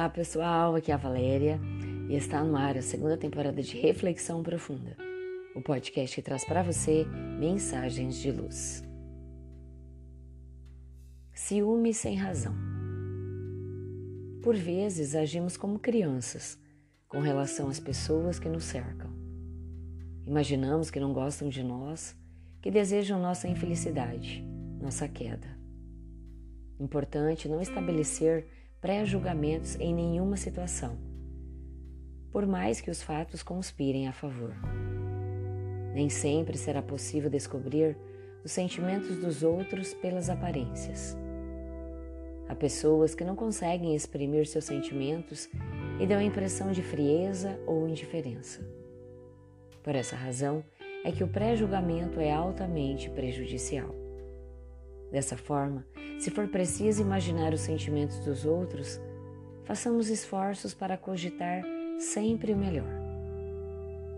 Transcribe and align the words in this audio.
Olá 0.00 0.08
pessoal, 0.08 0.74
aqui 0.74 0.90
é 0.90 0.94
a 0.94 0.96
Valéria 0.96 1.60
e 2.08 2.16
está 2.16 2.42
no 2.42 2.56
ar 2.56 2.74
a 2.74 2.80
segunda 2.80 3.18
temporada 3.18 3.62
de 3.62 3.78
Reflexão 3.78 4.42
Profunda, 4.42 4.96
o 5.54 5.60
podcast 5.60 6.16
que 6.16 6.22
traz 6.22 6.42
para 6.42 6.62
você 6.62 7.04
mensagens 7.38 8.16
de 8.16 8.32
luz. 8.32 8.82
Ciúme 11.34 11.92
sem 11.92 12.16
razão. 12.16 12.54
Por 14.42 14.56
vezes 14.56 15.14
agimos 15.14 15.58
como 15.58 15.78
crianças 15.78 16.58
com 17.06 17.20
relação 17.20 17.68
às 17.68 17.78
pessoas 17.78 18.38
que 18.38 18.48
nos 18.48 18.64
cercam. 18.64 19.10
Imaginamos 20.26 20.90
que 20.90 20.98
não 20.98 21.12
gostam 21.12 21.50
de 21.50 21.62
nós, 21.62 22.16
que 22.62 22.70
desejam 22.70 23.20
nossa 23.20 23.46
infelicidade, 23.46 24.42
nossa 24.80 25.06
queda. 25.06 25.60
Importante 26.78 27.50
não 27.50 27.60
estabelecer 27.60 28.59
pré-julgamentos 28.80 29.76
em 29.78 29.94
nenhuma 29.94 30.38
situação, 30.38 30.96
por 32.32 32.46
mais 32.46 32.80
que 32.80 32.90
os 32.90 33.02
fatos 33.02 33.42
conspirem 33.42 34.08
a 34.08 34.12
favor. 34.12 34.54
Nem 35.92 36.08
sempre 36.08 36.56
será 36.56 36.80
possível 36.80 37.28
descobrir 37.28 37.96
os 38.42 38.52
sentimentos 38.52 39.18
dos 39.18 39.42
outros 39.42 39.92
pelas 39.92 40.30
aparências. 40.30 41.14
Há 42.48 42.54
pessoas 42.54 43.14
que 43.14 43.22
não 43.22 43.36
conseguem 43.36 43.94
exprimir 43.94 44.46
seus 44.46 44.64
sentimentos 44.64 45.48
e 46.00 46.06
dão 46.06 46.18
a 46.18 46.24
impressão 46.24 46.72
de 46.72 46.82
frieza 46.82 47.60
ou 47.66 47.86
indiferença. 47.86 48.66
Por 49.82 49.94
essa 49.94 50.16
razão 50.16 50.64
é 51.04 51.12
que 51.12 51.22
o 51.22 51.28
pré-julgamento 51.28 52.18
é 52.18 52.32
altamente 52.32 53.10
prejudicial. 53.10 54.09
Dessa 55.10 55.36
forma, 55.36 55.86
se 56.18 56.30
for 56.30 56.48
preciso 56.48 57.02
imaginar 57.02 57.52
os 57.52 57.60
sentimentos 57.60 58.18
dos 58.20 58.44
outros, 58.44 59.00
façamos 59.64 60.08
esforços 60.08 60.74
para 60.74 60.96
cogitar 60.96 61.62
sempre 61.98 62.52
o 62.52 62.56
melhor. 62.56 62.90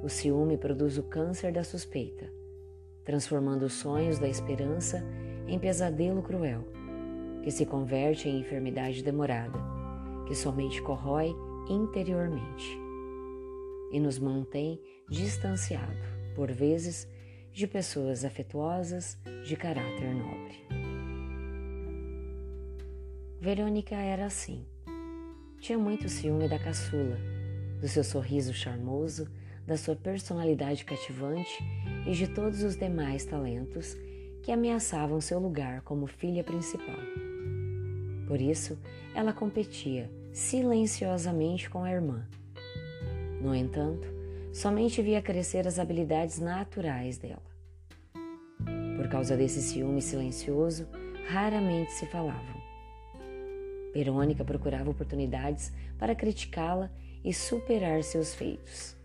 O 0.02 0.08
ciúme 0.08 0.58
produz 0.58 0.98
o 0.98 1.02
câncer 1.02 1.52
da 1.52 1.62
suspeita, 1.62 2.30
transformando 3.04 3.62
os 3.62 3.72
sonhos 3.72 4.18
da 4.18 4.28
esperança 4.28 5.02
em 5.46 5.58
pesadelo 5.58 6.22
cruel, 6.22 6.64
que 7.42 7.50
se 7.50 7.64
converte 7.64 8.28
em 8.28 8.40
enfermidade 8.40 9.02
demorada, 9.02 9.58
que 10.26 10.34
somente 10.34 10.82
corrói 10.82 11.34
interiormente 11.68 12.78
e 13.92 14.00
nos 14.00 14.18
mantém 14.18 14.80
distanciado, 15.08 15.96
por 16.34 16.50
vezes, 16.50 17.06
de 17.52 17.66
pessoas 17.66 18.24
afetuosas 18.24 19.18
de 19.44 19.54
caráter 19.56 20.14
nobre. 20.14 20.81
Verônica 23.42 23.96
era 23.96 24.26
assim. 24.26 24.64
Tinha 25.58 25.76
muito 25.76 26.08
ciúme 26.08 26.48
da 26.48 26.60
caçula, 26.60 27.18
do 27.80 27.88
seu 27.88 28.04
sorriso 28.04 28.54
charmoso, 28.54 29.28
da 29.66 29.76
sua 29.76 29.96
personalidade 29.96 30.84
cativante 30.84 31.58
e 32.06 32.12
de 32.12 32.28
todos 32.28 32.62
os 32.62 32.76
demais 32.76 33.24
talentos 33.24 33.96
que 34.44 34.52
ameaçavam 34.52 35.20
seu 35.20 35.40
lugar 35.40 35.80
como 35.80 36.06
filha 36.06 36.44
principal. 36.44 36.94
Por 38.28 38.40
isso, 38.40 38.78
ela 39.12 39.32
competia 39.32 40.08
silenciosamente 40.32 41.68
com 41.68 41.82
a 41.82 41.90
irmã. 41.90 42.24
No 43.40 43.52
entanto, 43.56 44.06
somente 44.52 45.02
via 45.02 45.20
crescer 45.20 45.66
as 45.66 45.80
habilidades 45.80 46.38
naturais 46.38 47.18
dela. 47.18 47.42
Por 48.96 49.08
causa 49.08 49.36
desse 49.36 49.60
ciúme 49.60 50.00
silencioso, 50.00 50.86
raramente 51.26 51.90
se 51.90 52.06
falavam. 52.06 52.61
Verônica 53.92 54.44
procurava 54.44 54.90
oportunidades 54.90 55.72
para 55.98 56.14
criticá-la 56.14 56.90
e 57.24 57.32
superar 57.32 58.02
seus 58.02 58.34
feitos. 58.34 58.96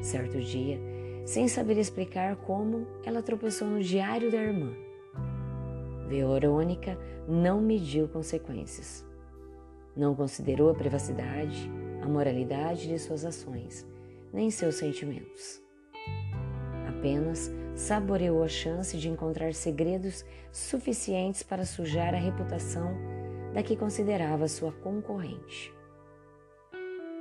Certo 0.00 0.40
dia, 0.40 0.78
sem 1.24 1.48
saber 1.48 1.78
explicar 1.78 2.36
como, 2.36 2.86
ela 3.04 3.22
tropeçou 3.22 3.66
no 3.66 3.82
diário 3.82 4.30
da 4.30 4.38
irmã. 4.38 4.72
Verônica 6.08 6.98
não 7.26 7.60
mediu 7.60 8.06
consequências. 8.08 9.04
Não 9.96 10.14
considerou 10.14 10.70
a 10.70 10.74
privacidade, 10.74 11.70
a 12.02 12.08
moralidade 12.08 12.88
de 12.88 12.98
suas 12.98 13.24
ações, 13.24 13.86
nem 14.32 14.50
seus 14.50 14.76
sentimentos. 14.76 15.62
Apenas 16.88 17.50
saboreou 17.74 18.42
a 18.42 18.48
chance 18.48 18.96
de 18.96 19.08
encontrar 19.08 19.54
segredos 19.54 20.24
suficientes 20.52 21.42
para 21.42 21.64
sujar 21.64 22.14
a 22.14 22.18
reputação 22.18 23.13
da 23.54 23.62
que 23.62 23.76
considerava 23.76 24.48
sua 24.48 24.72
concorrente. 24.72 25.72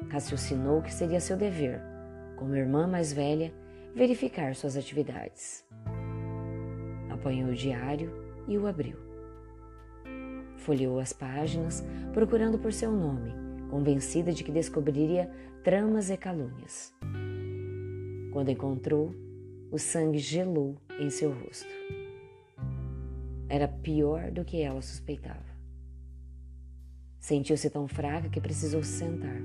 Raciocinou 0.10 0.82
que 0.82 0.92
seria 0.92 1.20
seu 1.20 1.38
dever, 1.38 1.80
como 2.36 2.56
irmã 2.56 2.88
mais 2.88 3.14
velha, 3.14 3.54
verificar 3.96 4.56
suas 4.56 4.76
atividades. 4.76 5.64
Apanhou 7.12 7.52
o 7.52 7.56
diário 7.56 8.12
e 8.48 8.58
o 8.58 8.66
abriu. 8.66 8.98
Folheou 10.58 11.00
as 11.00 11.14
páginas, 11.14 11.84
procurando 12.14 12.58
por 12.58 12.74
seu 12.74 12.92
nome, 12.92 13.32
convencida 13.70 14.34
de 14.34 14.44
que 14.44 14.52
descobriria 14.52 15.30
tramas 15.64 16.10
e 16.10 16.18
calúnias. 16.18 16.92
Quando 18.32 18.50
encontrou, 18.50 19.14
o 19.72 19.78
sangue 19.78 20.18
gelou 20.18 20.76
em 21.00 21.12
seu 21.12 21.32
rosto. 21.32 21.70
Era 23.48 23.68
pior 23.68 24.32
do 24.32 24.44
que 24.44 24.62
ela 24.62 24.82
suspeitava. 24.82 25.53
Sentiu-se 27.24 27.70
tão 27.70 27.88
fraca 27.88 28.28
que 28.28 28.42
precisou 28.42 28.84
se 28.84 28.98
sentar. 28.98 29.42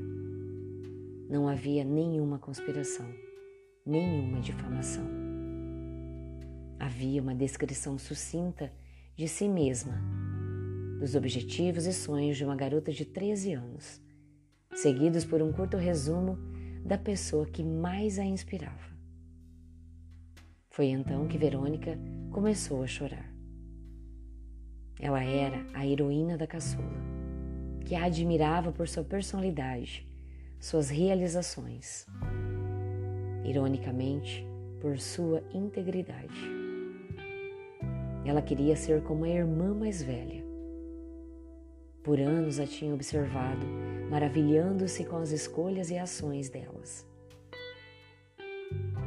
Não 1.30 1.46
havia 1.46 1.84
nenhuma 1.84 2.36
conspiração, 2.36 3.06
nenhuma 3.86 4.40
difamação. 4.40 5.04
Havia 6.76 7.22
uma 7.22 7.36
descrição 7.36 7.96
sucinta 7.96 8.72
de 9.14 9.28
si 9.28 9.48
mesma, 9.48 9.94
dos 10.98 11.14
objetivos 11.14 11.86
e 11.86 11.92
sonhos 11.92 12.36
de 12.36 12.44
uma 12.44 12.56
garota 12.56 12.90
de 12.90 13.04
13 13.04 13.52
anos, 13.52 14.02
seguidos 14.74 15.24
por 15.24 15.40
um 15.40 15.52
curto 15.52 15.76
resumo 15.76 16.36
da 16.84 16.98
pessoa 16.98 17.46
que 17.46 17.62
mais 17.62 18.18
a 18.18 18.24
inspirava. 18.24 18.92
Foi 20.68 20.86
então 20.86 21.28
que 21.28 21.38
Verônica 21.38 21.96
começou 22.32 22.82
a 22.82 22.88
chorar. 22.88 23.32
Ela 24.98 25.22
era 25.22 25.64
a 25.74 25.86
heroína 25.86 26.36
da 26.36 26.48
caçula 26.48 27.17
que 27.84 27.94
a 27.94 28.04
admirava 28.04 28.72
por 28.72 28.88
sua 28.88 29.04
personalidade, 29.04 30.06
suas 30.60 30.90
realizações. 30.90 32.06
Ironicamente, 33.44 34.46
por 34.80 34.98
sua 34.98 35.42
integridade. 35.52 36.38
Ela 38.24 38.42
queria 38.42 38.76
ser 38.76 39.02
como 39.02 39.24
a 39.24 39.28
irmã 39.28 39.74
mais 39.74 40.02
velha. 40.02 40.44
Por 42.02 42.20
anos 42.20 42.58
a 42.60 42.66
tinha 42.66 42.94
observado, 42.94 43.66
maravilhando-se 44.10 45.04
com 45.04 45.16
as 45.16 45.30
escolhas 45.30 45.90
e 45.90 45.98
ações 45.98 46.48
delas. 46.48 47.06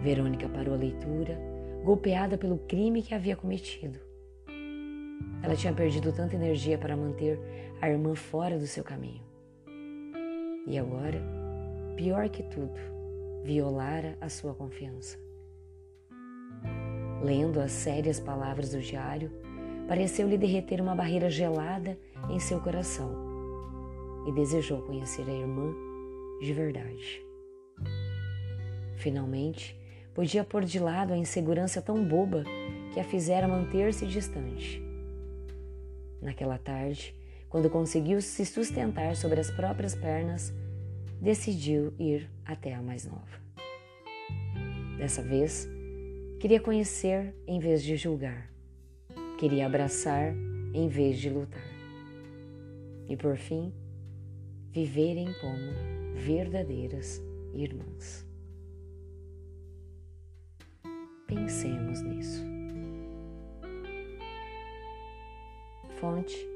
Verônica 0.02 0.50
parou 0.50 0.74
a 0.74 0.78
leitura, 0.78 1.40
golpeada 1.84 2.38
pelo 2.38 2.58
crime 2.58 3.04
que 3.04 3.14
havia 3.14 3.36
cometido. 3.36 4.11
Ela 5.44 5.56
tinha 5.56 5.74
perdido 5.74 6.12
tanta 6.12 6.36
energia 6.36 6.78
para 6.78 6.96
manter 6.96 7.40
a 7.82 7.90
irmã 7.90 8.16
fora 8.16 8.58
do 8.58 8.68
seu 8.68 8.84
caminho. 8.84 9.24
E 10.68 10.78
agora, 10.78 11.22
pior 11.96 12.30
que 12.30 12.44
tudo, 12.44 12.80
violara 13.44 14.18
a 14.22 14.30
sua 14.30 14.54
confiança. 14.54 15.18
Lendo 17.24 17.60
as 17.60 17.72
sérias 17.72 18.20
palavras 18.20 18.72
do 18.72 18.80
diário, 18.80 19.32
pareceu-lhe 19.88 20.38
derreter 20.38 20.80
uma 20.80 20.96
barreira 20.96 21.30
gelada 21.30 21.98
em 22.30 22.40
seu 22.40 22.60
coração 22.60 23.14
e 24.28 24.32
desejou 24.32 24.82
conhecer 24.84 25.28
a 25.28 25.34
irmã 25.34 25.74
de 26.40 26.54
verdade. 26.54 27.24
Finalmente, 28.98 29.76
podia 30.14 30.44
pôr 30.44 30.64
de 30.64 30.80
lado 30.80 31.14
a 31.14 31.18
insegurança 31.18 31.82
tão 31.82 32.04
boba 32.04 32.44
que 32.94 33.00
a 33.00 33.04
fizera 33.04 33.48
manter-se 33.48 34.06
distante. 34.06 34.91
Naquela 36.22 36.58
tarde, 36.58 37.16
quando 37.50 37.70
conseguiu 37.70 38.22
se 38.22 38.46
sustentar 38.46 39.16
sobre 39.16 39.40
as 39.40 39.50
próprias 39.50 39.96
pernas, 39.96 40.54
decidiu 41.20 41.94
ir 42.00 42.30
até 42.46 42.74
a 42.74 42.82
mais 42.82 43.06
nova. 43.06 43.42
Dessa 44.98 45.22
vez, 45.22 45.68
queria 46.40 46.60
conhecer 46.60 47.34
em 47.48 47.60
vez 47.60 47.84
de 47.84 47.96
julgar, 47.96 48.50
queria 49.40 49.66
abraçar 49.66 50.34
em 50.74 50.88
vez 50.88 51.20
de 51.20 51.30
lutar. 51.30 51.62
E 53.10 53.18
por 53.18 53.36
fim, 53.36 53.74
viverem 54.72 55.28
como 55.42 56.16
verdadeiras 56.16 57.22
irmãs. 57.54 58.26
Pensemos 61.28 62.02
nisso. 62.02 62.21
Fonte 66.02 66.50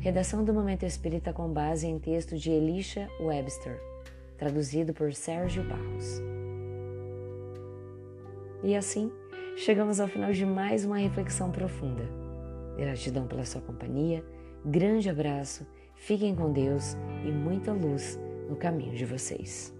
Redação 0.00 0.44
do 0.44 0.52
Momento 0.52 0.84
Espírita 0.84 1.32
com 1.32 1.48
base 1.48 1.86
em 1.86 1.98
texto 1.98 2.36
de 2.36 2.50
Elisha 2.50 3.08
Webster, 3.18 3.80
traduzido 4.36 4.92
por 4.92 5.14
Sérgio 5.14 5.64
Barros. 5.64 6.20
E 8.62 8.76
assim, 8.76 9.10
chegamos 9.56 10.00
ao 10.00 10.06
final 10.06 10.32
de 10.32 10.44
mais 10.44 10.84
uma 10.84 10.98
reflexão 10.98 11.50
profunda. 11.50 12.04
Gratidão 12.76 13.26
pela 13.26 13.46
sua 13.46 13.62
companhia, 13.62 14.22
grande 14.64 15.08
abraço, 15.08 15.66
fiquem 15.94 16.34
com 16.34 16.52
Deus 16.52 16.94
e 17.24 17.32
muita 17.32 17.72
luz 17.72 18.18
no 18.50 18.56
caminho 18.56 18.94
de 18.94 19.06
vocês. 19.06 19.74